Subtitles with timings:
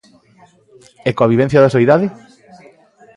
[1.07, 2.07] E coa vivencia da soidade?